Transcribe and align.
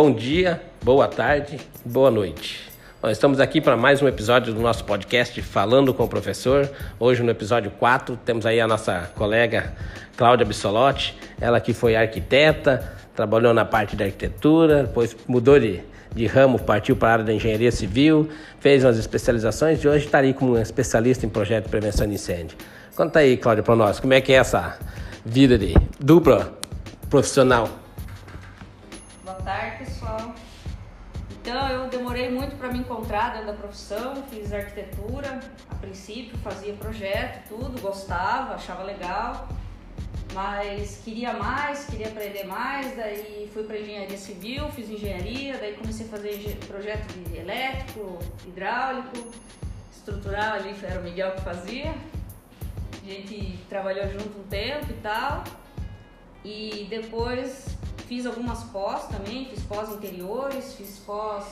Bom 0.00 0.12
dia, 0.12 0.62
boa 0.80 1.08
tarde, 1.08 1.58
boa 1.84 2.08
noite. 2.08 2.70
Nós 3.02 3.16
estamos 3.16 3.40
aqui 3.40 3.60
para 3.60 3.76
mais 3.76 4.00
um 4.00 4.06
episódio 4.06 4.54
do 4.54 4.60
nosso 4.60 4.84
podcast 4.84 5.42
Falando 5.42 5.92
com 5.92 6.04
o 6.04 6.08
Professor. 6.08 6.70
Hoje 7.00 7.20
no 7.24 7.32
episódio 7.32 7.72
4 7.72 8.16
temos 8.24 8.46
aí 8.46 8.60
a 8.60 8.68
nossa 8.68 9.10
colega 9.16 9.74
Cláudia 10.16 10.46
Bissolotti, 10.46 11.18
ela 11.40 11.60
que 11.60 11.72
foi 11.72 11.96
arquiteta, 11.96 12.92
trabalhou 13.12 13.52
na 13.52 13.64
parte 13.64 13.96
da 13.96 14.04
arquitetura, 14.04 14.84
depois 14.84 15.16
mudou 15.26 15.58
de, 15.58 15.80
de 16.14 16.26
ramo, 16.28 16.60
partiu 16.60 16.94
para 16.94 17.08
a 17.08 17.12
área 17.14 17.24
da 17.24 17.32
engenharia 17.32 17.72
civil, 17.72 18.28
fez 18.60 18.84
umas 18.84 18.98
especializações 18.98 19.82
e 19.82 19.88
hoje 19.88 20.06
está 20.06 20.18
aí 20.18 20.32
como 20.32 20.56
especialista 20.56 21.26
em 21.26 21.28
projeto 21.28 21.64
de 21.64 21.70
prevenção 21.70 22.06
de 22.06 22.14
incêndio. 22.14 22.56
Conta 22.94 23.18
aí, 23.18 23.36
Cláudia, 23.36 23.64
para 23.64 23.74
nós, 23.74 23.98
como 23.98 24.14
é 24.14 24.20
que 24.20 24.32
é 24.32 24.36
essa 24.36 24.78
vida 25.24 25.58
de 25.58 25.74
dupla 25.98 26.56
profissional? 27.10 27.87
Tarde, 29.48 29.78
pessoal. 29.78 30.34
Então, 31.40 31.68
eu 31.70 31.88
demorei 31.88 32.28
muito 32.28 32.54
para 32.56 32.70
me 32.70 32.80
encontrar 32.80 33.32
dentro 33.32 33.46
da 33.46 33.52
profissão, 33.54 34.22
fiz 34.24 34.52
arquitetura, 34.52 35.40
a 35.70 35.74
princípio 35.76 36.36
fazia 36.40 36.74
projeto, 36.74 37.48
tudo, 37.48 37.80
gostava, 37.80 38.56
achava 38.56 38.82
legal, 38.82 39.48
mas 40.34 41.00
queria 41.02 41.32
mais, 41.32 41.86
queria 41.86 42.08
aprender 42.08 42.44
mais, 42.44 42.94
daí 42.94 43.50
fui 43.50 43.62
para 43.62 43.78
engenharia 43.78 44.18
civil, 44.18 44.68
fiz 44.72 44.90
engenharia, 44.90 45.56
daí 45.56 45.72
comecei 45.76 46.04
a 46.04 46.10
fazer 46.10 46.58
projeto 46.66 47.10
de 47.10 47.38
elétrico, 47.38 48.18
hidráulico, 48.46 49.32
estrutural 49.90 50.56
ali, 50.56 50.76
era 50.82 51.00
o 51.00 51.02
Miguel 51.02 51.32
que 51.32 51.40
fazia. 51.40 51.94
A 53.02 53.06
gente 53.06 53.58
trabalhou 53.66 54.06
junto 54.10 54.40
um 54.40 54.44
tempo 54.44 54.90
e 54.90 55.00
tal. 55.02 55.42
E 56.44 56.86
depois 56.90 57.77
fiz 58.08 58.24
algumas 58.24 58.64
pós 58.64 59.06
também, 59.08 59.44
fiz 59.44 59.62
pós 59.64 59.90
interiores, 59.90 60.74
fiz 60.74 60.98
pós 61.04 61.44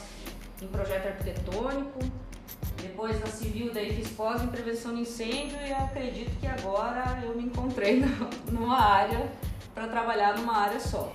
em 0.63 0.67
projeto 0.67 1.07
arquitetônico. 1.07 1.99
Depois 2.81 3.21
da 3.21 3.27
civil, 3.27 3.73
daí 3.73 3.95
fiz 3.95 4.09
pós 4.09 4.43
em 4.43 4.47
prevenção 4.47 4.95
de 4.95 5.03
incêndio 5.03 5.57
e 5.67 5.73
acredito 5.73 6.31
que 6.41 6.47
agora 6.47 7.21
eu 7.23 7.35
me 7.35 7.45
encontrei 7.45 8.03
numa 8.51 8.81
área 8.81 9.31
para 9.75 9.87
trabalhar 9.89 10.37
numa 10.37 10.57
área 10.57 10.81
só. 10.81 11.13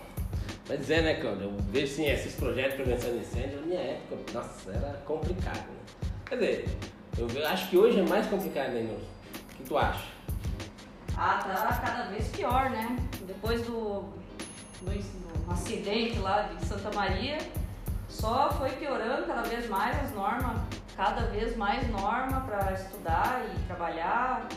Mas 0.70 0.90
é, 0.90 1.02
né, 1.02 1.16
Cláudia? 1.16 1.46
Eu 1.46 1.58
vejo 1.72 1.96
sim, 1.96 2.06
esses 2.06 2.36
projetos 2.36 2.78
de 2.78 2.84
prevenção 2.84 3.12
de 3.12 3.20
incêndio 3.20 3.62
na 3.62 3.66
minha 3.66 3.80
época, 3.80 4.34
nossa, 4.34 4.72
era 4.72 5.02
complicado. 5.06 5.66
Né? 5.68 6.10
Quer 6.26 6.36
dizer, 6.36 6.70
eu 7.18 7.48
acho 7.48 7.70
que 7.70 7.78
hoje 7.78 8.00
é 8.00 8.04
mais 8.04 8.28
complicado 8.28 8.76
ainda. 8.76 8.94
O 8.94 9.56
que 9.56 9.64
tu 9.64 9.78
acha? 9.78 10.06
Ah, 11.18 11.40
tá 11.44 11.82
cada 11.84 12.10
vez 12.10 12.28
pior, 12.30 12.70
né? 12.70 12.96
Depois 13.28 13.62
do, 13.64 14.06
do, 14.82 14.92
do 15.46 15.52
acidente 15.52 16.20
lá 16.20 16.44
de 16.44 16.66
Santa 16.66 16.92
Maria, 16.96 17.38
só 18.10 18.52
foi 18.52 18.70
piorando 18.72 19.26
cada 19.26 19.42
vez 19.44 19.68
mais 19.70 20.04
as 20.04 20.12
normas, 20.14 20.58
cada 20.96 21.22
vez 21.28 21.56
mais 21.56 21.90
norma 21.90 22.42
para 22.42 22.74
estudar 22.74 23.44
e 23.56 23.60
trabalhar. 23.68 24.48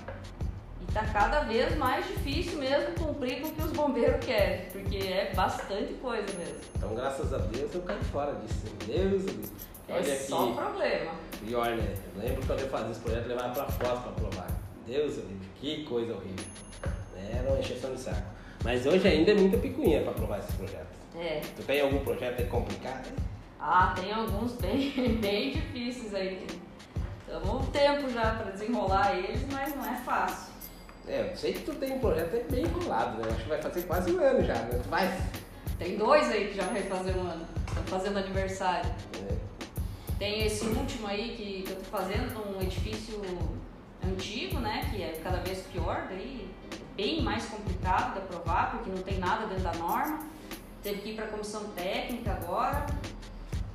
E 0.80 0.92
tá 0.92 1.04
cada 1.12 1.40
vez 1.40 1.76
mais 1.76 2.06
difícil 2.06 2.58
mesmo 2.58 2.94
cumprir 2.94 3.40
com 3.40 3.48
o 3.48 3.52
que 3.52 3.62
os 3.62 3.72
bombeiros 3.72 4.24
querem, 4.24 4.66
porque 4.70 4.98
é 4.98 5.32
bastante 5.34 5.94
coisa 5.94 6.26
mesmo. 6.36 6.60
Então, 6.76 6.94
graças 6.94 7.32
a 7.32 7.38
Deus, 7.38 7.74
eu 7.74 7.82
caí 7.82 8.02
fora 8.04 8.34
disso. 8.34 8.66
Deus, 8.86 9.24
Deus. 9.24 9.50
É 9.88 9.94
Olha 9.94 10.08
é 10.10 10.14
aqui. 10.14 10.24
só 10.24 10.46
um 10.46 10.54
problema. 10.54 11.12
Pior, 11.44 11.76
né? 11.76 11.94
Eu 12.14 12.22
lembro 12.22 12.46
quando 12.46 12.60
eu 12.60 12.68
fazia 12.68 12.90
esse 12.90 13.00
projeto, 13.00 13.26
levava 13.26 13.52
para 13.52 13.66
fora 13.66 14.00
para 14.00 14.12
provar. 14.12 14.46
Deus, 14.86 15.18
que 15.60 15.84
coisa 15.84 16.12
horrível. 16.14 16.44
Era 17.16 17.48
uma 17.50 17.58
encheção 17.58 17.94
de 17.94 18.00
saco. 18.00 18.22
Mas 18.64 18.86
hoje 18.86 19.06
ainda 19.06 19.30
é 19.30 19.34
muita 19.34 19.58
picuinha 19.58 20.00
para 20.00 20.12
aprovar 20.12 20.38
esses 20.38 20.54
projetos. 20.54 20.96
É. 21.20 21.42
Tu 21.54 21.62
tem 21.62 21.82
algum 21.82 21.98
projeto 21.98 22.40
aí 22.40 22.46
complicado? 22.46 23.12
Ah, 23.60 23.94
tem 23.94 24.10
alguns 24.10 24.52
bem, 24.60 24.90
bem 25.20 25.50
difíceis 25.52 26.14
aí. 26.14 26.46
Estamos 27.20 27.66
um 27.66 27.70
tempo 27.70 28.08
já 28.10 28.34
para 28.34 28.52
desenrolar 28.52 29.16
eles, 29.16 29.46
mas 29.52 29.76
não 29.76 29.84
é 29.84 29.96
fácil. 29.96 30.54
É, 31.06 31.30
eu 31.30 31.36
sei 31.36 31.52
que 31.52 31.60
tu 31.60 31.74
tem 31.74 31.92
um 31.92 31.98
projeto 31.98 32.50
bem 32.50 32.64
enrolado, 32.64 33.18
né? 33.18 33.28
acho 33.30 33.42
que 33.42 33.48
vai 33.50 33.60
fazer 33.60 33.82
quase 33.82 34.10
um 34.10 34.18
ano 34.18 34.42
já, 34.42 34.54
né? 34.54 34.80
Tu 34.82 34.88
vai? 34.88 35.20
Tem 35.78 35.98
dois 35.98 36.30
aí 36.30 36.48
que 36.48 36.56
já 36.56 36.64
vai 36.64 36.82
fazer 36.82 37.14
um 37.16 37.20
ano. 37.20 37.46
Estão 37.68 37.82
fazendo 37.84 38.18
aniversário. 38.18 38.90
É. 39.28 39.34
Tem 40.18 40.46
esse 40.46 40.64
último 40.64 41.06
aí 41.06 41.34
que, 41.36 41.62
que 41.62 41.70
eu 41.70 41.76
tô 41.76 41.84
fazendo 41.84 42.32
num 42.32 42.62
edifício 42.62 43.20
antigo, 44.02 44.58
né? 44.58 44.88
Que 44.90 45.02
é 45.02 45.12
cada 45.22 45.38
bem 46.96 47.22
mais 47.22 47.44
complicado 47.46 48.12
de 48.12 48.18
aprovar, 48.18 48.72
porque 48.72 48.90
não 48.90 49.02
tem 49.02 49.18
nada 49.18 49.46
dentro 49.46 49.64
da 49.64 49.74
norma. 49.74 50.20
Teve 50.82 51.00
que 51.00 51.10
ir 51.10 51.14
para 51.16 51.24
a 51.24 51.28
comissão 51.28 51.64
técnica 51.70 52.32
agora, 52.32 52.86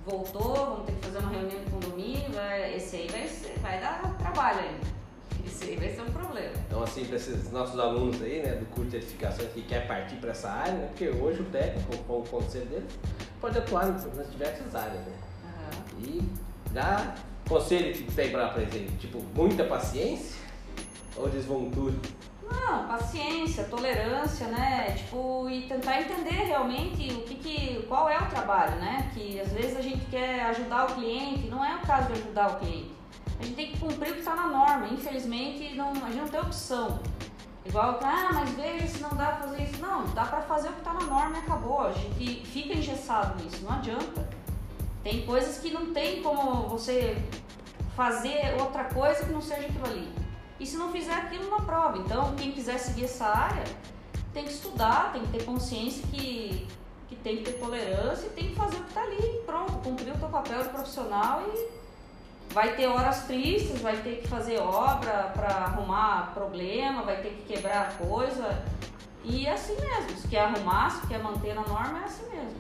voltou, 0.05 0.55
vamos 0.55 0.85
ter 0.85 0.93
que 0.93 1.05
fazer 1.05 1.17
uma 1.19 1.31
reunião 1.31 1.59
de 1.59 1.71
condomínio, 1.71 2.31
vai, 2.31 2.75
esse 2.75 2.95
aí 2.95 3.07
vai, 3.07 3.27
vai 3.61 3.79
dar 3.81 4.15
trabalho 4.17 4.59
ainda. 4.59 4.99
Esse 5.45 5.65
aí 5.65 5.75
vai 5.77 5.89
ser 5.89 6.01
um 6.01 6.11
problema. 6.11 6.53
Então, 6.67 6.83
assim, 6.83 7.05
para 7.05 7.15
esses 7.15 7.51
nossos 7.51 7.79
alunos 7.79 8.21
aí, 8.21 8.43
né, 8.43 8.55
do 8.55 8.65
curso 8.67 8.91
de 8.91 8.97
edificações 8.97 9.51
que 9.51 9.63
quer 9.63 9.87
partir 9.87 10.17
para 10.17 10.31
essa 10.31 10.49
área, 10.49 10.73
né, 10.73 10.87
porque 10.87 11.09
hoje 11.09 11.41
o 11.41 11.45
técnico, 11.45 11.97
com 12.03 12.19
o 12.19 12.23
conselho 12.23 12.65
dele, 12.65 12.87
pode 13.41 13.57
atuar 13.57 13.87
nas 13.87 14.31
diversas 14.31 14.75
áreas, 14.75 15.05
né? 15.05 15.13
Uhum. 15.43 16.03
E 16.03 16.29
dá 16.71 17.15
conselho 17.47 17.93
que 17.93 18.03
tem 18.13 18.31
para 18.31 18.45
aprender? 18.45 18.87
Tipo, 18.99 19.23
muita 19.33 19.63
paciência 19.63 20.39
ou 21.15 21.27
desventura? 21.27 21.95
Não, 22.51 22.87
paciência, 22.87 23.65
tolerância, 23.65 24.47
né? 24.47 24.95
Tipo, 24.97 25.47
e 25.49 25.61
tentar 25.67 26.01
entender 26.01 26.45
realmente 26.45 27.13
o 27.13 27.21
que, 27.21 27.35
que 27.35 27.85
qual 27.87 28.09
é 28.09 28.17
o 28.17 28.25
trabalho, 28.25 28.75
né? 28.77 29.09
Que 29.13 29.39
às 29.39 29.51
vezes 29.51 29.77
a 29.77 29.81
gente 29.81 30.05
quer 30.05 30.45
ajudar 30.47 30.89
o 30.89 30.95
cliente, 30.95 31.47
não 31.47 31.63
é 31.63 31.75
o 31.75 31.79
caso 31.79 32.07
de 32.07 32.13
ajudar 32.13 32.51
o 32.51 32.59
cliente. 32.59 32.91
A 33.39 33.43
gente 33.43 33.55
tem 33.55 33.71
que 33.71 33.77
cumprir 33.77 34.11
o 34.11 34.13
que 34.13 34.19
está 34.19 34.35
na 34.35 34.47
norma. 34.47 34.87
Infelizmente, 34.87 35.75
não, 35.75 35.91
a 35.91 36.07
gente 36.07 36.17
não 36.17 36.27
tem 36.27 36.41
opção. 36.41 36.99
Igual, 37.65 37.99
ah, 38.03 38.31
mas 38.33 38.49
veja 38.51 38.87
se 38.87 39.01
não 39.01 39.09
dá 39.09 39.27
para 39.27 39.47
fazer 39.47 39.63
isso. 39.63 39.81
Não, 39.81 40.05
dá 40.07 40.25
para 40.25 40.41
fazer 40.41 40.69
o 40.69 40.71
que 40.73 40.79
está 40.79 40.93
na 40.93 41.01
norma 41.01 41.37
e 41.37 41.39
acabou. 41.39 41.81
A 41.81 41.93
gente 41.93 42.45
fica 42.47 42.73
engessado 42.73 43.41
nisso, 43.41 43.63
não 43.63 43.73
adianta. 43.73 44.27
Tem 45.03 45.25
coisas 45.25 45.59
que 45.59 45.71
não 45.71 45.93
tem 45.93 46.21
como 46.21 46.67
você 46.67 47.15
fazer 47.95 48.55
outra 48.59 48.85
coisa 48.85 49.23
que 49.23 49.31
não 49.31 49.41
seja 49.41 49.67
aquilo 49.67 49.85
ali. 49.85 50.11
E 50.59 50.65
se 50.65 50.77
não 50.77 50.91
fizer 50.91 51.13
aquilo, 51.13 51.49
não 51.49 51.61
prova. 51.61 51.97
Então, 51.97 52.35
quem 52.35 52.51
quiser 52.51 52.77
seguir 52.77 53.05
essa 53.05 53.25
área, 53.25 53.63
tem 54.33 54.43
que 54.43 54.51
estudar, 54.51 55.11
tem 55.13 55.21
que 55.21 55.31
ter 55.31 55.43
consciência 55.45 56.03
que, 56.07 56.67
que 57.07 57.15
tem 57.15 57.37
que 57.37 57.43
ter 57.43 57.53
tolerância 57.53 58.27
e 58.27 58.29
tem 58.29 58.49
que 58.49 58.55
fazer 58.55 58.77
o 58.77 58.83
que 58.83 58.89
está 58.89 59.01
ali. 59.01 59.41
Pronto, 59.45 59.73
cumprir 59.83 60.13
o 60.13 60.17
teu 60.17 60.29
papel 60.29 60.63
de 60.63 60.69
profissional 60.69 61.43
e 61.47 62.53
vai 62.53 62.75
ter 62.75 62.87
horas 62.87 63.23
tristes, 63.25 63.81
vai 63.81 63.97
ter 63.97 64.21
que 64.21 64.27
fazer 64.27 64.59
obra 64.59 65.31
para 65.33 65.47
arrumar 65.47 66.31
problema, 66.33 67.03
vai 67.03 67.21
ter 67.21 67.29
que 67.29 67.53
quebrar 67.53 67.97
coisa. 67.97 68.63
E 69.23 69.45
é 69.45 69.53
assim 69.53 69.75
mesmo. 69.75 70.17
Se 70.17 70.27
quer 70.27 70.41
arrumar, 70.41 70.89
se 70.89 71.07
quer 71.07 71.21
manter 71.21 71.53
na 71.53 71.61
norma, 71.61 71.99
é 71.99 72.03
assim 72.05 72.29
mesmo. 72.29 72.57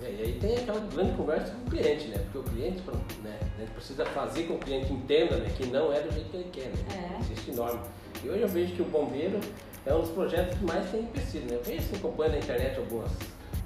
É, 0.00 0.12
e 0.12 0.22
aí 0.22 0.38
tem 0.40 0.56
aquela 0.56 0.80
grande 0.80 1.16
conversa 1.16 1.52
com 1.52 1.66
o 1.66 1.70
cliente, 1.70 2.08
né? 2.08 2.18
Porque 2.18 2.38
o 2.38 2.42
cliente 2.42 2.82
né, 3.22 3.38
precisa 3.74 4.04
fazer 4.06 4.44
com 4.44 4.54
que 4.54 4.54
o 4.54 4.58
cliente 4.58 4.92
entenda 4.92 5.36
né, 5.36 5.52
que 5.56 5.66
não 5.66 5.92
é 5.92 6.00
do 6.00 6.12
jeito 6.12 6.30
que 6.30 6.36
ele 6.36 6.50
quer, 6.52 6.68
né? 6.68 7.16
É. 7.16 7.20
Existe 7.20 7.52
norma. 7.52 7.82
E 8.22 8.28
hoje 8.28 8.42
eu 8.42 8.48
vejo 8.48 8.74
que 8.74 8.82
o 8.82 8.84
bombeiro 8.84 9.40
é 9.84 9.94
um 9.94 10.00
dos 10.00 10.10
projetos 10.10 10.56
que 10.56 10.64
mais 10.64 10.88
tem 10.90 11.00
empecilho, 11.00 11.46
né? 11.46 11.56
Eu 11.56 11.64
vejo 11.64 11.78
assim, 11.78 11.96
acompanhando 11.96 12.32
na 12.34 12.38
internet 12.38 12.78
alguns 12.78 13.10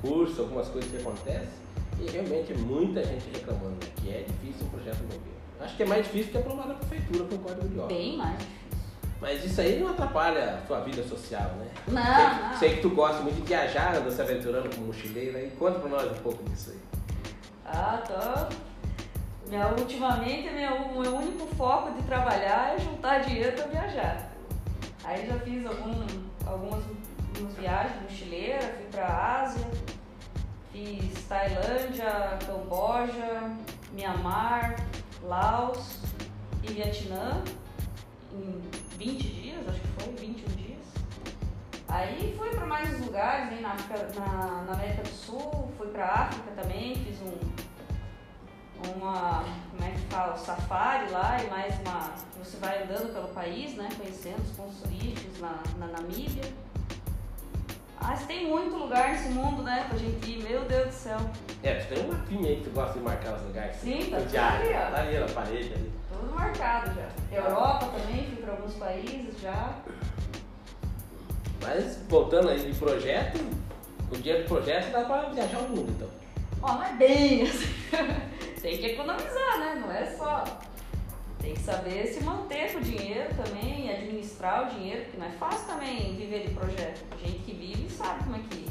cursos, 0.00 0.38
algumas 0.38 0.69
coisas 0.69 0.91
que 0.91 0.97
acontecem, 0.97 1.48
e 2.00 2.10
realmente 2.10 2.54
muita 2.54 3.04
gente 3.04 3.25
reclamando 3.34 3.76
né, 3.84 3.93
que 3.97 4.10
é 4.10 4.25
difícil 4.26 4.66
o 4.66 4.70
projeto 4.70 5.03
bombeiro. 5.03 5.43
Acho 5.60 5.76
que 5.76 5.82
é 5.82 5.87
mais 5.87 6.04
difícil 6.04 6.32
que 6.32 6.38
aprovar 6.38 6.66
na 6.66 6.75
prefeitura 6.75 7.25
com 7.25 7.34
o 7.34 7.38
código 7.38 7.69
de 7.69 7.78
obra. 7.78 7.94
Bem 7.94 8.16
mais 8.16 8.43
mas 9.22 9.44
isso 9.44 9.60
aí 9.60 9.78
não 9.78 9.90
atrapalha 9.90 10.56
a 10.56 10.66
sua 10.66 10.80
vida 10.80 11.00
social, 11.04 11.48
né? 11.52 11.70
Não 11.86 12.58
sei, 12.58 12.69
sei, 12.69 12.76
que 12.76 12.82
tu 12.82 12.90
gosta 12.90 13.22
muito 13.22 13.36
de 13.36 13.42
viajar, 13.42 13.94
anda 13.94 14.10
se 14.10 14.20
aventurando 14.20 14.69
como 14.74 14.88
mochileira. 14.88 15.40
E 15.40 15.50
conta 15.50 15.78
pra 15.78 15.88
nós 15.88 16.10
um 16.10 16.22
pouco 16.22 16.42
disso 16.50 16.72
aí. 16.72 16.78
Ah, 17.64 18.02
tô. 18.04 19.48
Minha, 19.48 19.69
ultimamente, 19.69 20.50
meu, 20.50 21.00
meu 21.00 21.16
único 21.19 21.46
foco 21.54 21.92
de 21.92 22.02
trabalhar 22.02 22.74
é 22.74 22.80
juntar 22.80 23.20
dinheiro 23.20 23.52
para 23.52 23.66
viajar. 23.66 24.32
Aí 25.04 25.25
já 25.25 25.38
fiz 25.38 25.66
algum, 25.66 26.04
algumas, 26.44 26.82
algumas 27.28 27.56
viagens 27.56 28.02
mochileira, 28.02 28.60
fui 28.60 28.86
pra 28.90 29.42
Ásia, 29.42 29.70
fiz 30.72 31.25
Tailândia, 31.28 32.38
Camboja, 32.44 33.56
Mianmar, 33.92 34.75
Laos 35.22 35.98
e 36.64 36.72
Vietnã 36.72 37.40
em 38.32 38.71
20 38.98 39.22
dias, 39.22 39.68
acho 39.68 39.80
que 39.80 39.88
foi, 39.88 40.14
21 40.14 40.56
dias. 40.56 40.78
Aí 41.88 42.34
fui 42.38 42.48
para 42.50 42.66
mais 42.66 43.00
lugares, 43.00 43.52
hein, 43.52 43.60
na, 43.60 43.72
África, 43.72 44.08
na, 44.18 44.62
na, 44.62 44.72
América 44.72 45.02
do 45.02 45.08
Sul, 45.08 45.70
fui 45.76 45.88
para 45.88 46.06
África 46.06 46.50
também, 46.60 46.94
fiz 46.96 47.20
um, 47.20 47.38
uma, 48.96 49.44
como 49.70 49.84
é 49.84 49.90
que 49.90 50.00
fala, 50.08 50.36
safari 50.36 51.10
lá 51.10 51.42
e 51.42 51.50
mais 51.50 51.78
uma, 51.80 52.10
você 52.38 52.56
vai 52.58 52.82
andando 52.82 53.12
pelo 53.12 53.28
país, 53.28 53.74
né, 53.74 53.88
conhecendo 53.96 54.42
os 54.42 54.50
pontos 54.56 54.76
turísticos 54.80 55.40
na, 55.40 55.62
na 55.78 55.86
Namíbia. 55.88 56.44
Ah, 58.04 58.16
tem 58.26 58.48
muito 58.48 58.74
lugar 58.74 59.10
nesse 59.10 59.28
mundo, 59.28 59.62
né, 59.62 59.86
pra 59.88 59.96
gente 59.96 60.28
ir, 60.28 60.42
meu 60.42 60.64
Deus 60.64 60.86
do 60.88 60.92
céu. 60.92 61.18
É, 61.62 61.74
tu 61.74 61.94
tem 61.94 62.04
um 62.04 62.08
mapinha 62.08 62.48
aí 62.48 62.56
que 62.56 62.64
tu 62.64 62.70
gosta 62.70 62.98
de 62.98 63.04
marcar 63.04 63.34
os 63.34 63.42
lugares. 63.42 63.76
Sim, 63.76 64.10
tá 64.10 64.16
tudo 64.16 64.36
ali, 64.36 64.74
ó. 64.74 64.90
Tá 64.90 65.00
ali 65.02 65.18
na 65.18 65.26
parede 65.26 65.74
ali. 65.74 65.92
Tudo 66.12 66.34
marcado 66.34 66.92
já. 66.94 67.08
Europa 67.37 67.87
também, 67.87 68.26
fui 68.26 68.37
pra 68.37 68.52
alguns 68.52 68.75
países 68.75 69.40
já. 69.40 69.76
Mas 71.61 71.99
voltando 72.08 72.49
aí 72.49 72.73
de 72.73 72.79
projeto, 72.79 73.38
o 74.11 74.17
dia 74.17 74.43
do 74.43 74.49
projeto 74.49 74.90
dá 74.90 75.05
pra 75.05 75.29
viajar 75.31 75.58
o 75.61 75.69
mundo, 75.69 75.93
então. 75.96 76.08
Ó, 76.62 76.75
não 76.75 76.84
é 76.84 76.93
bem 76.94 77.43
assim. 77.43 77.73
Tem 78.61 78.79
que 78.79 78.87
economizar, 78.87 79.58
né? 79.58 79.82
Não 79.84 79.90
é 79.93 80.06
só. 80.06 80.44
Tem 81.40 81.55
que 81.55 81.61
saber 81.61 82.06
se 82.06 82.23
manter 82.23 82.73
com 82.73 82.79
o 82.79 82.82
dinheiro 82.82 83.29
também, 83.35 83.90
administrar 83.90 84.67
o 84.67 84.75
dinheiro, 84.75 85.02
porque 85.02 85.19
não 85.19 85.26
é 85.26 85.31
fácil 85.31 85.67
também 85.67 86.14
viver 86.14 86.46
de 86.46 86.55
projeto. 86.55 87.02
Gente 87.20 87.38
que 87.38 87.52
vive 87.52 87.90
sabe 87.90 88.23
como 88.23 88.37
é 88.37 88.38
que. 88.49 88.67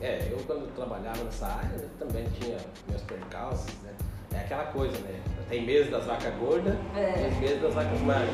É, 0.00 0.28
eu 0.30 0.38
quando 0.46 0.74
trabalhava 0.74 1.22
nessa 1.24 1.46
área 1.46 1.76
né, 1.76 1.88
também 1.98 2.24
tinha 2.40 2.56
meus 2.88 3.02
percalços, 3.02 3.74
né? 3.82 3.94
É 4.32 4.38
aquela 4.38 4.64
coisa, 4.66 4.98
né? 5.00 5.20
Tem 5.50 5.66
meses 5.66 5.90
das 5.90 6.04
vacas 6.06 6.32
gordas 6.36 6.74
É. 6.96 7.24
e 7.26 7.28
os 7.32 7.36
meses 7.38 7.60
das 7.60 7.74
vacas 7.74 8.00
magras. 8.00 8.30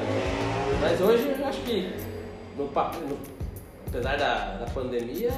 Mas 0.81 1.01
hoje 1.01 1.29
eu 1.39 1.47
acho 1.47 1.61
que, 1.63 1.93
no, 2.57 2.65
no- 2.67 3.19
apesar 3.89 4.17
da, 4.19 4.57
da 4.59 4.67
pandemia, 4.67 5.31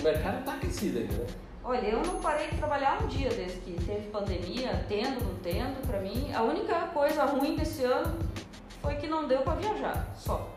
o 0.00 0.02
mercado 0.02 0.44
tá 0.44 0.54
aquecido 0.54 0.98
ainda, 0.98 1.12
né? 1.14 1.26
Olha, 1.64 1.86
eu 1.86 2.02
não 2.02 2.16
parei 2.20 2.48
de 2.48 2.56
trabalhar 2.56 3.00
um 3.00 3.06
dia 3.06 3.28
desde 3.30 3.58
que 3.60 3.72
teve 3.84 4.08
pandemia, 4.10 4.84
tendo, 4.88 5.24
não 5.24 5.34
tendo, 5.36 5.86
pra 5.86 6.00
mim. 6.00 6.32
A 6.34 6.42
única 6.42 6.74
coisa 6.88 7.24
ruim 7.24 7.54
desse 7.54 7.84
ano 7.84 8.18
foi 8.82 8.96
que 8.96 9.06
não 9.06 9.28
deu 9.28 9.42
pra 9.42 9.54
viajar, 9.54 10.08
só. 10.16 10.50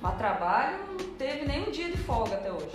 Mas 0.00 0.16
trabalho 0.18 0.76
não 0.90 1.14
teve 1.18 1.46
nem 1.46 1.66
um 1.66 1.70
dia 1.72 1.90
de 1.90 1.96
folga 1.98 2.36
até 2.36 2.52
hoje. 2.52 2.70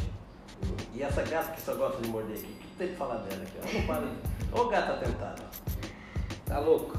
E 0.94 1.02
essa 1.02 1.22
gata 1.24 1.54
que 1.54 1.62
só 1.62 1.74
gosta 1.76 2.02
de 2.02 2.10
morder 2.10 2.36
aqui, 2.38 2.46
o 2.46 2.56
que 2.58 2.68
tem 2.78 2.88
que 2.90 2.96
falar 2.96 3.16
dela 3.20 3.42
aqui? 3.42 3.58
Ela 3.64 3.80
não 3.80 3.88
para. 3.88 4.62
Ô 4.62 4.68
gata 4.68 4.94
tentada. 4.98 5.44
Tá 6.46 6.60
louco. 6.60 6.98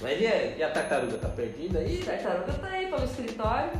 Mas 0.00 0.20
e 0.20 0.26
a, 0.26 0.44
e 0.56 0.62
a 0.62 0.70
tartaruga 0.70 1.18
tá 1.18 1.28
perdida 1.28 1.78
aí? 1.80 2.02
Tartaruga 2.04 2.52
tá 2.54 2.66
aí 2.68 2.86
pelo 2.86 3.04
escritório. 3.04 3.70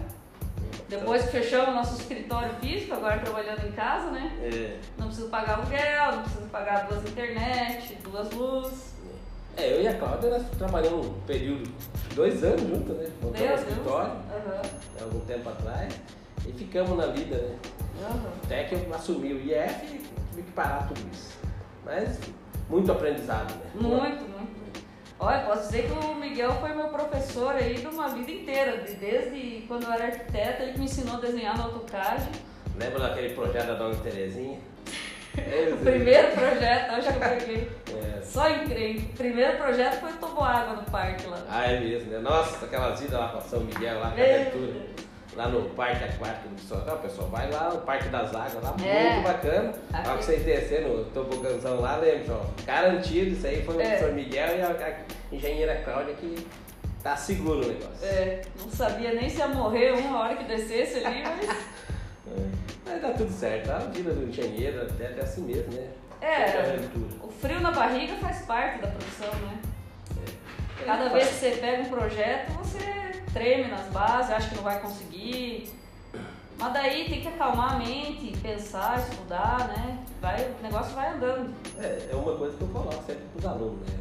Depois 0.89 1.23
que 1.25 1.31
fechamos 1.31 1.75
nosso 1.75 2.01
escritório 2.01 2.53
físico, 2.61 2.95
agora 2.95 3.19
trabalhando 3.21 3.65
em 3.67 3.73
casa, 3.73 4.11
né? 4.11 4.33
É, 4.43 4.77
Não 4.99 5.07
preciso 5.07 5.29
pagar 5.29 5.55
aluguel, 5.61 6.13
não 6.17 6.23
preciso 6.23 6.47
pagar 6.49 6.89
duas 6.89 7.05
internet, 7.09 7.97
duas 8.03 8.31
luzes. 8.33 8.91
é, 9.57 9.73
eu 9.73 9.83
e 9.83 9.89
a 9.89 9.95
Cláudia 9.97 10.31
nós 10.31 10.43
trabalhamos 10.59 11.07
um 11.07 11.21
período, 11.21 11.71
dois 12.15 12.43
anos 12.43 12.63
juntos, 12.63 12.97
né? 12.97 13.09
Montamos 13.23 13.49
Deus. 13.49 13.61
escritório, 13.61 14.13
há 15.01 15.05
algum 15.05 15.21
tempo 15.21 15.49
atrás, 15.49 15.95
e 16.47 16.53
ficamos 16.53 16.97
na 16.99 17.07
vida, 17.07 17.37
né? 17.37 17.57
aham. 18.03 18.33
Até 18.45 18.65
que 18.65 18.75
eu 18.75 18.95
assumi 18.95 19.33
o 19.33 19.41
IF 19.41 19.85
e 19.87 19.99
tive 20.31 20.43
que 20.43 20.53
parar 20.53 20.89
tudo 20.89 21.01
isso. 21.13 21.39
Mas 21.85 22.19
muito 22.69 22.91
aprendizado, 22.91 23.53
né? 23.55 23.71
Muito. 23.75 24.30
Olha, 25.23 25.41
posso 25.41 25.67
dizer 25.71 25.87
que 25.87 25.93
o 25.93 26.15
Miguel 26.15 26.51
foi 26.61 26.71
meu 26.75 26.89
professor 26.89 27.55
aí 27.55 27.75
de 27.75 27.87
uma 27.87 28.09
vida 28.09 28.31
inteira. 28.31 28.79
de- 28.79 28.95
Desde 28.95 29.65
quando 29.69 29.85
eu 29.85 29.93
era 29.93 30.07
arquiteta, 30.07 30.63
ele 30.63 30.73
que 30.73 30.79
me 30.79 30.85
ensinou 30.87 31.17
a 31.17 31.21
desenhar 31.21 31.57
no 31.59 31.65
AutoCAD. 31.65 32.29
Lembra 32.79 33.01
daquele 33.01 33.35
projeto 33.35 33.67
da 33.67 33.75
Dona 33.75 33.97
Terezinha? 33.97 34.59
O 35.73 35.77
primeiro 35.85 36.29
projeto, 36.33 36.91
acho 36.91 37.09
que 37.09 37.15
eu 37.15 37.21
peguei. 37.21 37.71
É. 37.91 38.23
Só 38.23 38.49
incrível. 38.49 39.03
O 39.11 39.17
primeiro 39.17 39.57
projeto 39.59 40.01
foi 40.01 40.13
tomou 40.13 40.45
água 40.45 40.77
no 40.77 40.83
parque 40.85 41.27
lá. 41.27 41.45
Ah, 41.51 41.67
é 41.67 41.81
mesmo, 41.81 42.11
né? 42.13 42.19
Nossa, 42.21 42.65
aquelas 42.65 43.01
idas 43.01 43.19
lá 43.19 43.29
pra 43.29 43.41
São 43.41 43.61
Miguel, 43.61 43.97
lá 43.99 44.07
com 44.07 44.13
a 44.13 44.17
Meu 44.17 44.25
abertura. 44.25 44.73
Lá 45.37 45.49
no 45.49 45.69
Parque 45.71 46.03
Aquático 46.05 46.49
do 46.49 46.61
Sol. 46.61 46.79
Não, 46.85 46.95
o 46.97 46.99
pessoal 46.99 47.29
vai 47.29 47.51
lá 47.51 47.71
no 47.71 47.81
Parque 47.83 48.09
das 48.09 48.35
Águas, 48.35 48.55
lá 48.63 48.75
É. 48.85 49.13
muito 49.15 49.25
bacana. 49.29 49.73
Aqui. 49.93 50.09
Ó, 50.11 50.17
que 50.17 50.25
vocês 50.25 50.43
descer 50.45 50.83
no 50.83 51.05
tobogãzão 51.07 51.81
lá, 51.81 51.97
lembra, 51.97 52.35
ó. 52.35 52.45
Garantido, 52.65 53.31
isso 53.31 53.47
aí 53.47 53.63
foi 53.65 53.77
o 53.77 53.81
É. 53.81 53.85
professor 53.91 54.13
Miguel 54.15 54.57
e 54.59 54.63
a, 54.63 54.69
a 54.71 55.35
engenheira 55.35 55.77
Cláudia 55.85 56.15
que 56.15 56.47
tá 57.03 57.17
seguro 57.17 57.65
o 57.65 57.69
negócio. 57.69 58.05
É, 58.05 58.43
não 58.61 58.69
sabia 58.71 59.13
nem 59.15 59.29
se 59.31 59.39
ia 59.39 59.47
morrer 59.49 59.93
uma 59.93 60.19
hora 60.21 60.35
que 60.37 60.45
descesse 60.45 61.05
ali, 61.05 61.23
mas. 61.23 61.49
Mas 62.87 63.03
dá 63.03 63.11
tudo 63.11 63.31
certo, 63.33 63.71
a 63.71 63.79
vida 63.79 64.13
do 64.13 64.29
engenheiro 64.29 64.83
até 64.83 65.05
é 65.17 65.21
assim 65.23 65.43
mesmo, 65.43 65.73
né? 65.73 65.89
É. 66.21 66.59
Aventura. 66.59 67.09
O 67.23 67.31
frio 67.31 67.61
na 67.61 67.71
barriga 67.71 68.15
faz 68.17 68.43
parte 68.43 68.81
da 68.81 68.89
produção, 68.89 69.29
né? 69.47 69.59
É. 70.81 70.85
Cada 70.85 71.09
vez 71.11 71.29
que 71.29 71.35
você 71.35 71.51
pega 71.61 71.83
um 71.83 71.89
projeto, 71.89 72.51
você 72.59 72.79
treme 73.33 73.69
nas 73.69 73.87
bases, 73.89 74.31
acha 74.31 74.49
que 74.49 74.57
não 74.57 74.63
vai 74.63 74.81
conseguir. 74.81 75.71
Mas 76.59 76.73
daí 76.75 77.09
tem 77.09 77.23
que 77.23 77.29
acalmar 77.29 77.75
a 77.75 77.79
mente, 77.79 78.37
pensar, 78.39 78.99
estudar, 78.99 79.69
né? 79.69 79.99
Vai, 80.21 80.45
o 80.45 80.63
negócio 80.63 80.95
vai 80.95 81.15
andando. 81.15 81.55
É, 81.79 82.09
é 82.13 82.15
uma 82.15 82.37
coisa 82.37 82.55
que 82.57 82.63
eu 82.63 82.69
coloco 82.69 83.03
sempre 83.07 83.23
para 83.33 83.39
os 83.39 83.47
alunos, 83.47 83.81
né? 83.89 83.99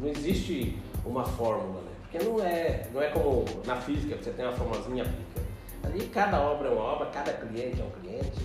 Não 0.00 0.08
existe 0.08 0.76
uma 1.04 1.24
fórmula, 1.24 1.82
né? 1.82 1.90
Porque 2.02 2.18
não 2.24 2.40
é, 2.40 2.88
não 2.92 3.00
é 3.00 3.10
como 3.10 3.44
na 3.64 3.76
física, 3.76 4.16
que 4.16 4.24
você 4.24 4.30
tem 4.32 4.44
uma 4.44 4.56
formulazinha 4.56 5.04
aplica. 5.04 5.40
Ali 5.84 6.06
cada 6.08 6.40
obra 6.40 6.68
é 6.68 6.72
uma 6.72 6.82
obra, 6.82 7.06
cada 7.06 7.32
cliente 7.32 7.80
é 7.80 7.84
um 7.84 7.90
cliente. 8.00 8.40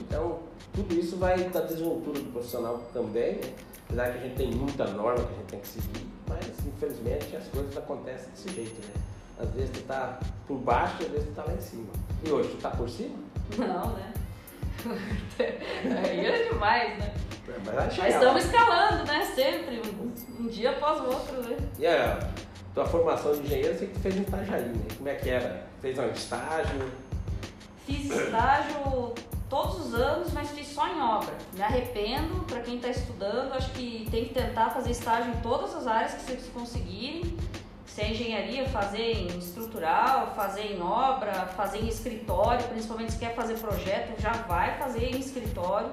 Então, 0.00 0.38
tudo 0.72 0.94
isso 0.94 1.16
vai 1.18 1.36
da 1.50 1.60
desenvoltura 1.60 2.18
do 2.18 2.32
profissional 2.32 2.78
também, 2.92 3.34
né? 3.34 3.52
Apesar 3.86 4.12
que 4.12 4.18
a 4.18 4.22
gente 4.22 4.36
tem 4.36 4.50
muita 4.52 4.86
norma 4.86 5.24
que 5.24 5.32
a 5.32 5.36
gente 5.36 5.46
tem 5.46 5.60
que 5.60 5.68
seguir, 5.68 6.06
mas 6.26 6.46
infelizmente 6.66 7.36
as 7.36 7.46
coisas 7.48 7.76
acontecem 7.76 8.30
desse 8.30 8.48
jeito, 8.54 8.80
né? 8.86 8.94
Às 9.40 9.50
vezes 9.54 9.70
tu 9.70 9.82
tá 9.82 10.18
por 10.46 10.58
baixo 10.58 10.96
e 11.00 11.06
às 11.06 11.12
vezes 11.12 11.28
tu 11.28 11.34
tá 11.34 11.44
lá 11.44 11.54
em 11.54 11.60
cima. 11.60 11.92
E 12.24 12.30
hoje 12.30 12.48
tu 12.50 12.56
tá 12.58 12.70
por 12.70 12.88
cima? 12.88 13.16
Não, 13.56 13.92
né? 13.94 14.12
Aí 15.38 16.20
é 16.26 16.48
demais, 16.48 16.98
né? 16.98 17.14
Mas 17.46 17.64
vai 17.64 17.74
Mas 17.76 17.94
chegar 17.94 18.08
estamos 18.10 18.44
escalando, 18.44 19.04
né? 19.04 19.24
Sempre, 19.34 19.80
um, 19.80 20.42
um 20.42 20.48
dia 20.48 20.70
após 20.70 21.00
o 21.00 21.04
outro, 21.04 21.42
né? 21.42 21.56
E 21.78 21.86
a 21.86 22.18
tua 22.74 22.84
formação 22.86 23.32
de 23.32 23.40
engenheiro, 23.40 23.78
sei 23.78 23.88
que 23.88 23.94
tu 23.94 24.00
fez 24.00 24.16
em 24.16 24.22
Itajaí, 24.22 24.68
né? 24.68 24.86
Como 24.96 25.08
é 25.08 25.14
que 25.14 25.30
era? 25.30 25.66
Fez 25.80 25.98
um 25.98 26.06
estágio? 26.06 26.90
Fiz 27.86 28.10
estágio 28.10 29.14
todos 29.48 29.86
os 29.86 29.94
anos, 29.94 30.32
mas 30.32 30.50
fiz 30.50 30.68
só 30.68 30.86
em 30.86 31.00
obra. 31.00 31.34
Me 31.54 31.62
arrependo, 31.62 32.44
para 32.44 32.60
quem 32.60 32.76
está 32.76 32.88
estudando, 32.88 33.52
acho 33.52 33.70
que 33.72 34.06
tem 34.10 34.26
que 34.26 34.34
tentar 34.34 34.70
fazer 34.70 34.92
estágio 34.92 35.32
em 35.32 35.40
todas 35.40 35.74
as 35.74 35.86
áreas 35.86 36.14
que 36.14 36.22
vocês 36.22 36.46
conseguirem. 36.54 37.36
Se 38.00 38.06
é 38.06 38.10
engenharia, 38.12 38.66
fazer 38.70 39.12
em 39.12 39.26
estrutural, 39.38 40.32
fazer 40.34 40.72
em 40.72 40.80
obra, 40.80 41.32
fazer 41.48 41.80
em 41.80 41.88
escritório, 41.88 42.66
principalmente 42.68 43.12
se 43.12 43.18
quer 43.18 43.34
fazer 43.34 43.58
projeto, 43.58 44.18
já 44.18 44.32
vai 44.32 44.78
fazer 44.78 45.14
em 45.14 45.18
escritório, 45.18 45.90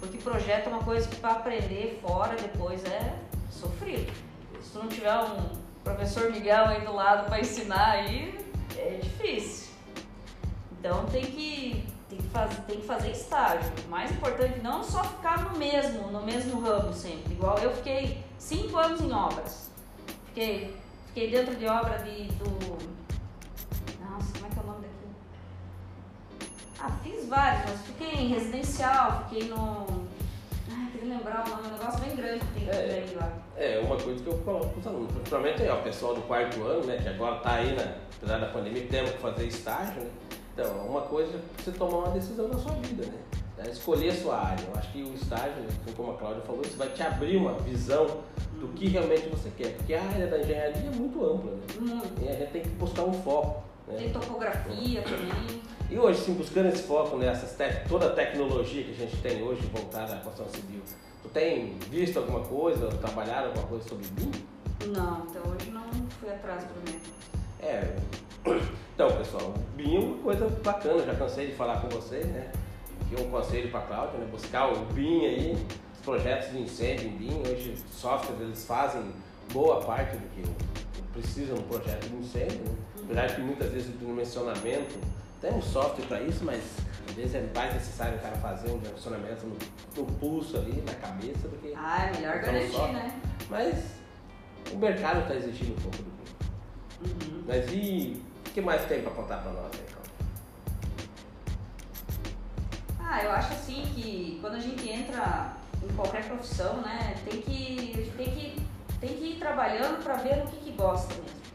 porque 0.00 0.18
projeto 0.18 0.66
é 0.66 0.68
uma 0.70 0.82
coisa 0.82 1.08
que 1.08 1.14
para 1.14 1.34
aprender 1.34 2.00
fora 2.02 2.34
depois 2.34 2.84
é 2.84 3.14
sofrido. 3.48 4.12
Se 4.60 4.72
tu 4.72 4.80
não 4.80 4.88
tiver 4.88 5.14
um 5.14 5.36
professor 5.84 6.32
Miguel 6.32 6.64
aí 6.64 6.80
do 6.80 6.92
lado 6.92 7.28
para 7.28 7.38
ensinar 7.38 7.90
aí, 7.90 8.36
é 8.76 8.98
difícil. 9.00 9.68
Então 10.72 11.06
tem 11.06 11.26
que, 11.26 11.84
tem, 12.10 12.18
que 12.18 12.28
fazer, 12.30 12.60
tem 12.62 12.80
que 12.80 12.86
fazer 12.88 13.12
estágio. 13.12 13.72
O 13.86 13.88
mais 13.88 14.10
importante 14.10 14.58
não 14.64 14.82
só 14.82 15.04
ficar 15.04 15.44
no 15.44 15.56
mesmo, 15.56 16.10
no 16.10 16.22
mesmo 16.22 16.60
ramo 16.60 16.92
sempre. 16.92 17.34
Igual 17.34 17.56
eu 17.60 17.72
fiquei 17.72 18.20
cinco 18.36 18.76
anos 18.76 19.00
em 19.00 19.12
obras. 19.12 19.70
Fiquei, 20.26 20.74
fiquei 21.16 21.30
dentro 21.30 21.56
de 21.56 21.66
obra 21.66 21.96
de, 22.00 22.24
do. 22.24 22.50
Nossa, 24.04 24.32
como 24.34 24.46
é 24.46 24.50
que 24.50 24.58
é 24.58 24.62
o 24.62 24.66
nome 24.66 24.80
daquilo? 24.82 25.14
Ah, 26.78 26.90
fiz 27.02 27.26
vários, 27.26 27.70
mas 27.70 27.80
fiquei 27.86 28.20
em 28.20 28.28
residencial, 28.28 29.24
fiquei 29.26 29.48
no. 29.48 29.86
Ai, 30.70 30.90
queria 30.92 31.16
lembrar 31.16 31.46
o 31.46 31.48
nome, 31.48 31.68
um 31.68 31.72
negócio 31.72 32.00
bem 32.00 32.14
grande 32.16 32.40
que 32.44 32.60
tem 32.60 32.68
É. 32.68 33.00
também 33.00 33.16
lá. 33.16 33.32
É 33.56 33.78
uma 33.82 33.96
coisa 33.96 34.22
que 34.22 34.28
eu 34.28 34.36
coloco 34.40 34.68
para 34.68 34.78
os 34.80 34.86
alunos. 34.86 35.12
Principalmente 35.12 35.62
aí, 35.62 35.70
ó, 35.70 35.76
o 35.78 35.82
pessoal 35.82 36.14
do 36.14 36.20
quarto 36.20 36.62
ano, 36.62 36.84
né? 36.84 36.98
Que 36.98 37.08
agora 37.08 37.36
tá 37.36 37.54
aí, 37.54 37.74
né? 37.74 37.96
Apesar 38.18 38.38
da 38.38 38.48
pandemia, 38.48 38.86
temos 38.86 39.12
que 39.12 39.18
fazer 39.18 39.46
estágio, 39.46 40.02
né? 40.02 40.10
Então, 40.52 40.66
é 40.66 40.82
uma 40.82 41.00
coisa 41.02 41.40
você 41.56 41.70
tomar 41.72 41.96
uma 41.98 42.10
decisão 42.10 42.48
na 42.48 42.58
sua 42.58 42.72
vida, 42.72 43.06
né? 43.06 43.18
É 43.58 43.70
escolher 43.70 44.10
a 44.10 44.14
sua 44.14 44.36
área. 44.38 44.62
Eu 44.66 44.78
acho 44.78 44.92
que 44.92 45.02
o 45.02 45.14
estágio, 45.14 45.62
né, 45.62 45.68
como 45.96 46.12
a 46.12 46.16
Cláudia 46.18 46.42
falou, 46.42 46.60
isso 46.60 46.76
vai 46.76 46.90
te 46.90 47.02
abrir 47.02 47.38
uma 47.38 47.54
visão 47.54 48.20
do 48.60 48.68
que 48.68 48.88
realmente 48.88 49.28
você 49.28 49.50
quer. 49.56 49.76
Porque 49.76 49.94
a 49.94 50.02
área 50.02 50.26
da 50.26 50.38
engenharia 50.38 50.88
é 50.90 50.94
muito 50.94 51.24
ampla, 51.24 51.50
né? 51.52 51.60
Muito. 51.80 52.22
E 52.24 52.28
a 52.28 52.32
gente 52.32 52.50
tem 52.52 52.62
que 52.62 52.68
buscar 52.70 53.04
um 53.04 53.12
foco. 53.12 53.62
Né? 53.88 53.94
Tem 53.98 54.10
topografia 54.12 55.02
também. 55.02 55.60
E 55.88 55.98
hoje, 55.98 56.20
sim, 56.20 56.34
buscando 56.34 56.68
esse 56.68 56.82
foco 56.82 57.16
nessas 57.16 57.52
te- 57.56 57.88
toda 57.88 58.06
a 58.06 58.10
tecnologia 58.10 58.82
que 58.82 58.90
a 58.90 58.94
gente 58.94 59.16
tem 59.22 59.42
hoje 59.42 59.60
voltada 59.72 60.14
à 60.14 60.16
construção 60.18 60.52
civil, 60.52 60.80
tu 61.22 61.28
tem 61.28 61.78
visto 61.90 62.18
alguma 62.18 62.40
coisa, 62.40 62.88
trabalhado 62.88 63.46
alguma 63.48 63.66
coisa 63.68 63.88
sobre 63.88 64.06
BIM? 64.08 64.32
Não, 64.88 65.22
até 65.22 65.38
hoje 65.48 65.70
não 65.70 65.84
fui 66.20 66.28
atrás 66.30 66.64
do 66.64 66.90
meu. 66.90 67.00
É. 67.62 67.96
Então, 68.96 69.14
pessoal, 69.18 69.52
BIM 69.76 69.94
é 69.96 69.98
uma 69.98 70.16
coisa 70.22 70.48
bacana, 70.64 71.04
já 71.04 71.14
cansei 71.14 71.48
de 71.48 71.52
falar 71.54 71.82
com 71.82 71.88
vocês, 71.90 72.24
né? 72.28 72.50
Aqui 73.02 73.22
um 73.22 73.30
conselho 73.30 73.70
para 73.70 73.80
a 73.80 73.82
Cláudia, 73.82 74.18
né? 74.18 74.26
Buscar 74.32 74.72
o 74.72 74.86
BIM 74.86 75.26
aí, 75.26 75.66
projetos 76.06 76.52
de 76.52 76.60
incêndio 76.60 77.08
em 77.08 77.16
BIM. 77.16 77.42
Hoje, 77.42 77.70
os 77.70 78.00
softwares, 78.00 78.40
eles 78.40 78.64
fazem 78.64 79.02
boa 79.52 79.82
parte 79.82 80.16
do 80.16 80.26
que 80.28 80.42
precisa 81.12 81.54
um 81.54 81.62
projeto 81.62 82.08
de 82.08 82.16
incêndio, 82.16 82.60
né? 82.60 82.76
Apesar 83.04 83.34
que 83.34 83.40
muitas 83.40 83.70
vezes 83.72 83.88
o 83.88 83.98
dimensionamento 83.98 84.98
tem 85.40 85.52
um 85.52 85.62
software 85.62 86.06
para 86.06 86.20
isso, 86.22 86.44
mas 86.44 86.62
vezes 87.14 87.34
é 87.34 87.50
mais 87.54 87.74
necessário 87.74 88.18
o 88.18 88.20
cara 88.20 88.36
fazer 88.36 88.70
um 88.70 88.78
direcionamento 88.78 89.46
no, 89.46 89.56
no 89.96 90.12
pulso 90.12 90.56
ali, 90.56 90.82
na 90.86 90.94
cabeça, 90.94 91.48
do 91.48 91.56
que. 91.58 91.72
Ah, 91.74 92.06
é 92.06 92.16
melhor 92.16 92.38
garantir, 92.40 92.72
só. 92.72 92.88
né? 92.88 93.20
Mas 93.48 93.84
o 94.72 94.76
mercado 94.76 95.22
está 95.22 95.34
exigindo 95.34 95.72
um 95.72 95.80
pouco 95.80 95.96
do 95.98 96.04
que. 96.04 97.24
Uhum. 97.24 97.44
Mas 97.46 97.72
e 97.72 98.22
o 98.46 98.50
que 98.50 98.60
mais 98.60 98.84
tem 98.86 99.02
para 99.02 99.12
contar 99.12 99.38
para 99.38 99.52
nós 99.52 99.70
aí? 99.72 99.86
Ah, 103.08 103.22
eu 103.22 103.30
acho 103.30 103.52
assim 103.52 103.82
que 103.94 104.38
quando 104.40 104.56
a 104.56 104.58
gente 104.58 104.88
entra 104.88 105.56
em 105.90 105.96
qualquer 105.96 106.26
profissão, 106.26 106.80
né, 106.80 107.14
tem 107.24 107.40
que, 107.40 108.12
tem 108.16 108.30
que, 108.30 108.66
tem 109.00 109.16
que 109.16 109.24
ir 109.32 109.38
trabalhando 109.38 110.02
para 110.02 110.16
ver 110.16 110.44
o 110.44 110.46
que, 110.46 110.56
que 110.56 110.72
gosta 110.72 111.14
mesmo. 111.14 111.46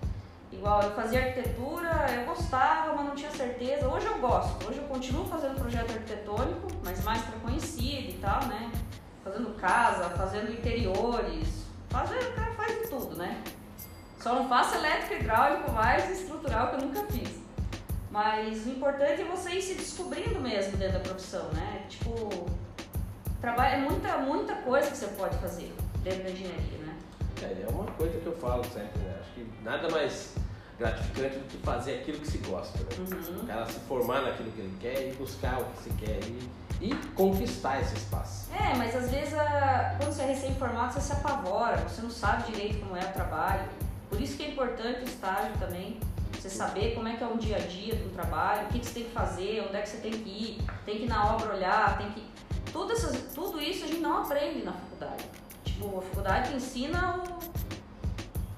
Igual 0.52 0.84
eu 0.84 0.92
fazia 0.92 1.20
arquitetura, 1.20 2.06
eu 2.14 2.26
gostava, 2.26 2.94
mas 2.94 3.06
não 3.08 3.16
tinha 3.16 3.32
certeza. 3.32 3.88
Hoje 3.88 4.06
eu 4.06 4.20
gosto, 4.20 4.68
hoje 4.68 4.80
eu 4.80 4.84
continuo 4.84 5.26
fazendo 5.26 5.56
projeto 5.56 5.92
arquitetônico, 5.92 6.68
mas 6.84 7.04
mais 7.04 7.22
para 7.24 7.40
conhecido 7.40 8.10
e 8.10 8.18
tal, 8.22 8.46
né? 8.46 8.72
Fazendo 9.24 9.56
casa, 9.56 10.10
fazendo 10.10 10.52
interiores, 10.52 11.66
fazendo, 11.90 12.30
o 12.30 12.34
cara 12.34 12.52
faz 12.54 12.80
de 12.80 12.88
tudo, 12.90 13.16
né? 13.16 13.42
Só 14.20 14.36
não 14.36 14.48
faço 14.48 14.76
elétrico, 14.76 15.16
hidráulico, 15.16 15.72
mais 15.72 16.12
estrutural 16.12 16.68
que 16.68 16.76
eu 16.76 16.82
nunca 16.82 17.04
fiz. 17.12 17.42
Mas 18.12 18.66
o 18.66 18.70
importante 18.70 19.22
é 19.22 19.26
você 19.26 19.52
ir 19.52 19.62
se 19.62 19.74
descobrindo 19.76 20.40
mesmo 20.40 20.78
dentro 20.78 21.00
da 21.00 21.00
profissão, 21.00 21.50
né? 21.54 21.86
Tipo, 21.90 22.46
trabalho, 23.42 23.76
é 23.76 23.78
muita, 23.90 24.18
muita 24.20 24.56
coisa 24.56 24.90
que 24.92 24.98
você 24.98 25.08
pode 25.08 25.36
fazer 25.38 25.74
dentro 26.04 26.24
da 26.24 26.30
engenharia, 26.30 26.78
né? 26.80 26.96
É, 27.42 27.66
é 27.68 27.68
uma 27.70 27.86
coisa 27.86 28.18
que 28.20 28.26
eu 28.26 28.38
falo 28.38 28.64
sempre, 28.66 29.00
né? 29.02 29.16
Acho 29.20 29.32
que 29.34 29.48
nada 29.64 29.90
mais 29.90 30.34
gratificante 30.78 31.38
do 31.38 31.48
que 31.48 31.58
fazer 31.58 32.00
aquilo 32.00 32.20
que 32.20 32.28
se 32.28 32.38
gosta, 32.40 32.78
né? 32.80 32.86
Uhum. 33.00 33.42
O 33.44 33.48
cara 33.48 33.66
se 33.68 33.80
formar 33.82 34.22
naquilo 34.22 34.52
que 34.52 34.60
ele 34.62 34.78
quer 34.80 35.10
e 35.10 35.14
buscar 35.14 35.60
o 35.60 35.66
que 35.66 35.84
se 35.84 35.90
quer 35.92 36.20
e, 36.24 36.50
e 36.82 36.96
conquistar 37.16 37.82
esse 37.82 37.96
espaço. 37.96 38.50
É, 38.54 38.76
mas 38.76 38.96
às 38.96 39.10
vezes 39.12 39.34
a- 39.34 39.96
quando 40.00 40.12
você 40.14 40.22
é 40.24 40.26
recém-formado 40.28 40.94
você 40.94 41.02
se 41.02 41.14
apavora, 41.14 41.78
você 41.78 42.02
não 42.02 42.10
sabe 42.10 42.52
direito 42.52 42.80
como 42.80 42.96
é 42.96 43.02
o 43.04 43.14
trabalho. 43.14 43.64
Por 44.10 44.20
isso 44.20 44.36
que 44.38 44.44
é 44.44 44.50
importante 44.50 45.02
o 45.02 45.06
estágio 45.06 45.54
também. 45.60 46.00
Você 46.40 46.50
saber 46.50 46.96
como 46.96 47.08
é 47.08 47.16
que 47.16 47.24
é 47.24 47.28
o 47.28 47.38
dia 47.38 47.58
a 47.58 47.60
dia 47.60 47.96
do 47.96 48.12
trabalho, 48.14 48.64
o 48.64 48.70
que, 48.70 48.80
que 48.80 48.86
você 48.88 48.94
tem 48.96 49.04
que 49.04 49.12
fazer, 49.12 49.64
onde 49.68 49.76
é 49.78 49.82
que 49.82 49.90
você 49.90 49.98
tem 49.98 50.12
que 50.12 50.28
ir, 50.30 50.62
tem 50.86 50.98
que 50.98 51.04
ir 51.04 51.08
na 51.10 51.36
obra 51.36 51.54
olhar, 51.56 51.98
tem 52.00 52.10
que. 52.12 52.24
Tudo, 52.72 52.92
essas, 52.94 53.34
tudo 53.34 53.62
isso 53.62 53.84
a 53.84 53.88
gente 53.88 54.00
não 54.00 54.18
aprende 54.24 54.64
na 54.64 54.72
faculdade. 54.74 55.26
Tipo, 55.66 56.00
a 56.00 56.02
faculdade 56.02 56.56
ensina 56.56 57.18
o, 57.18 57.40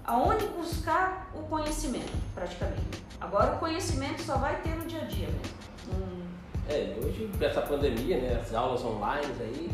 aonde 0.06 0.46
buscar 0.48 1.32
o 1.34 1.40
conhecimento, 1.44 2.12
praticamente. 2.36 3.04
Agora 3.20 3.56
o 3.56 3.60
conhecimento 3.60 4.22
só 4.22 4.38
vai 4.38 4.62
ter 4.62 4.76
no 4.76 4.86
dia 4.86 5.02
a 5.02 5.06
dia 5.06 5.28
mesmo. 5.28 5.54
Hum, 5.94 6.24
É, 6.70 6.96
hoje, 7.04 7.30
essa 7.42 7.62
pandemia, 7.62 8.18
né, 8.22 8.40
as 8.42 8.54
aulas 8.54 8.84
online 8.86 9.28
aí, 9.42 9.70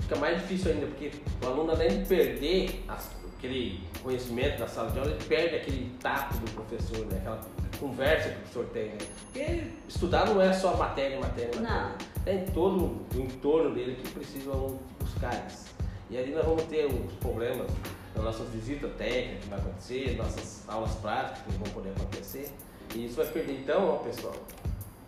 fica 0.00 0.16
mais 0.16 0.40
difícil 0.42 0.72
ainda, 0.72 0.86
porque 0.86 1.10
o 1.42 1.46
aluno, 1.46 1.70
além 1.72 2.02
de 2.02 2.06
perder 2.08 2.84
as- 2.88 3.10
aquele 3.36 3.82
conhecimento 4.02 4.58
na 4.58 4.66
sala 4.68 4.90
de 4.90 4.98
aula, 4.98 5.10
ele 5.12 5.24
perde 5.24 5.56
aquele 5.56 5.96
tato 6.00 6.36
do 6.38 6.50
professor, 6.52 7.06
né, 7.06 7.18
aquela 7.18 7.40
conversa 7.78 8.28
que 8.28 8.34
o 8.34 8.38
professor 8.40 8.66
tem, 8.66 8.88
né? 8.90 8.98
Porque 9.24 9.62
estudar 9.88 10.26
não 10.26 10.40
é 10.40 10.52
só 10.52 10.76
matéria, 10.76 11.18
matéria, 11.20 11.60
matéria. 11.60 11.80
Não. 11.80 12.24
Tem 12.24 12.44
todo 12.46 13.06
o 13.14 13.20
entorno 13.20 13.74
dele 13.74 13.96
que 14.02 14.10
precisa 14.10 14.50
o 14.50 14.52
aluno 14.52 14.80
buscar 15.00 15.46
isso. 15.46 15.66
E 16.10 16.16
ali 16.18 16.32
nós 16.32 16.44
vamos 16.44 16.64
ter 16.64 16.86
os 16.86 17.12
problemas 17.14 17.66
nas 18.14 18.24
nossas 18.24 18.48
visitas 18.48 18.90
técnicas 18.96 19.44
que 19.44 19.50
vai 19.50 19.58
acontecer, 19.58 20.16
nossas 20.16 20.64
aulas 20.68 20.94
práticas 20.96 21.42
que 21.42 21.52
vão 21.52 21.72
poder 21.72 21.90
acontecer. 21.90 22.50
E 22.94 23.06
isso 23.06 23.16
vai 23.16 23.26
perder. 23.26 23.60
Então, 23.60 23.88
ó, 23.88 23.96
pessoal, 23.98 24.34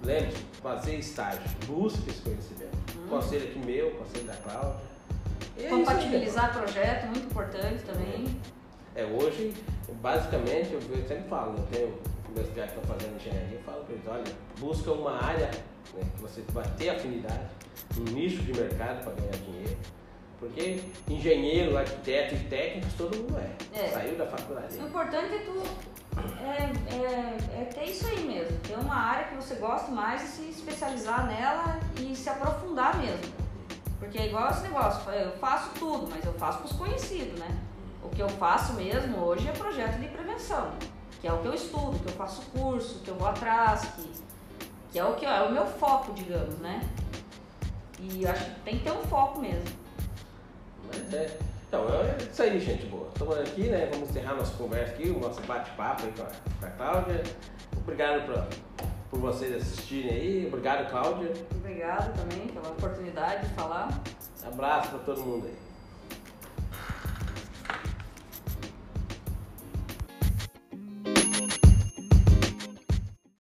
lembre-se, 0.03 0.43
fazer 0.63 0.97
estágio, 0.97 1.41
busque 1.67 2.11
esse 2.11 2.21
conhecimento. 2.21 2.77
Conselho 3.09 3.49
aqui 3.49 3.59
meu, 3.59 3.91
conselho 3.93 4.25
da 4.27 4.35
Cláudia. 4.37 4.81
E 5.57 5.65
é 5.65 5.69
compatibilizar 5.69 6.53
projeto, 6.53 7.07
muito 7.07 7.27
importante 7.27 7.83
também. 7.83 8.41
é, 8.95 9.05
hoje, 9.05 9.55
basicamente, 10.01 10.73
eu, 10.73 10.81
eu 10.81 11.09
sempre 11.09 11.29
falo, 11.29 11.57
eu 11.57 11.65
tenho 11.73 11.99
meus 12.33 12.49
piados 12.49 12.73
que 12.73 12.81
estão 12.81 12.97
fazendo 12.97 13.17
engenharia, 13.17 13.57
eu 13.57 13.63
falo 13.63 13.85
para 13.85 13.95
eles, 13.95 14.07
olha, 14.07 14.25
busca 14.59 14.93
uma 14.93 15.23
área 15.23 15.51
né, 15.95 16.03
que 16.15 16.23
você 16.23 16.43
vai 16.53 16.65
ter 16.77 16.91
afinidade, 16.91 17.51
um 17.99 18.05
nicho 18.13 18.43
de 18.43 18.53
mercado 18.53 19.05
para 19.05 19.13
ganhar 19.15 19.37
dinheiro. 19.45 19.77
Porque 20.39 20.81
engenheiro, 21.07 21.77
arquiteto 21.77 22.35
e 22.35 22.39
técnicos, 22.45 22.95
todo 22.95 23.15
mundo 23.15 23.39
é. 23.39 23.79
É. 23.79 23.89
Saiu 23.89 24.17
da 24.17 24.27
faculdade. 24.27 24.79
O 24.79 24.87
importante 24.87 25.35
é 25.35 25.39
tu 25.41 25.63
é, 26.43 26.97
é, 26.97 27.63
é 27.63 27.65
ter 27.67 27.85
isso 27.85 28.07
aí 28.07 28.25
mesmo, 28.25 28.57
ter 28.61 28.75
uma 28.75 28.95
área 28.95 29.29
que 29.29 29.35
você 29.35 29.57
gosta 29.57 29.91
mais 29.91 30.23
e 30.23 30.27
se 30.27 30.51
especializar 30.51 31.27
nela 31.27 31.79
e 32.01 32.17
se 32.17 32.29
aprofundar 32.29 32.97
mesmo. 32.99 33.35
Porque 33.99 34.19
é 34.19 34.27
igual 34.29 34.51
esse 34.51 34.63
negócio, 34.63 35.11
eu 35.13 35.33
faço 35.33 35.71
tudo, 35.79 36.09
mas 36.09 36.25
eu 36.25 36.33
faço 36.33 36.59
para 36.59 36.67
os 36.67 36.73
conhecidos, 36.73 37.39
né? 37.39 37.59
O 38.03 38.09
que 38.09 38.23
eu 38.23 38.29
faço 38.31 38.73
mesmo 38.73 39.19
hoje 39.19 39.47
é 39.47 39.53
projeto 39.53 40.01
de 40.01 40.09
prevenção, 40.09 40.73
que 41.21 41.29
é 41.29 41.33
o 41.33 41.39
que 41.39 41.49
eu 41.49 41.55
estudo, 41.55 41.99
que 41.99 42.09
eu 42.09 42.13
faço 42.13 42.43
curso, 42.51 43.01
que 43.01 43.11
eu 43.11 43.15
vou 43.15 43.29
atrás, 43.29 43.83
que, 43.97 44.11
que 44.93 44.99
é 44.99 45.05
o 45.05 45.15
que 45.15 45.27
é 45.27 45.43
o 45.43 45.53
meu 45.53 45.67
foco, 45.67 46.13
digamos, 46.13 46.59
né? 46.59 46.81
E 47.99 48.23
eu 48.23 48.31
acho 48.31 48.45
que 48.45 48.61
tem 48.61 48.79
que 48.79 48.85
ter 48.85 48.93
um 48.93 49.03
foco 49.03 49.41
mesmo. 49.41 49.65
Mas 50.87 51.13
é. 51.13 51.39
Então, 51.69 51.87
é 51.89 52.17
isso 52.21 52.43
aí, 52.43 52.59
gente 52.59 52.87
boa. 52.87 53.09
Estamos 53.13 53.39
aqui, 53.39 53.69
né? 53.69 53.89
Vamos 53.93 54.11
encerrar 54.11 54.35
nossa 54.35 54.57
conversa 54.57 54.93
aqui, 54.93 55.09
o 55.09 55.21
nosso 55.21 55.41
bate-papo 55.43 56.05
aí 56.05 56.13
com 56.13 56.23
a, 56.23 56.27
com 56.27 56.67
a 56.67 56.71
Cláudia. 56.71 57.23
Obrigado 57.77 58.27
por, 58.27 58.89
por 59.11 59.21
vocês 59.21 59.55
assistirem 59.55 60.11
aí. 60.11 60.47
Obrigado, 60.49 60.91
Cláudia. 60.91 61.33
Obrigada 61.55 62.13
também 62.13 62.49
pela 62.49 62.71
oportunidade 62.71 63.47
de 63.47 63.55
falar. 63.55 63.89
Abraço 64.45 64.89
para 64.89 64.99
todo 65.01 65.21
mundo 65.21 65.47
aí. 65.47 65.70